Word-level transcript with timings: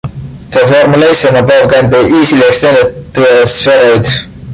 The 0.49 0.65
formulation 0.65 1.35
above 1.35 1.69
can 1.69 1.87
be 1.91 1.99
easily 2.17 2.41
extended 2.47 3.13
to 3.13 3.43
a 3.43 3.45
spheroid. 3.45 4.07